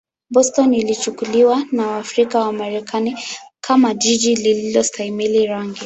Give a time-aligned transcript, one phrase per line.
[0.29, 3.17] Boston ilichukuliwa na Waafrika-Wamarekani
[3.61, 5.79] kama jiji lisilostahimili rangi.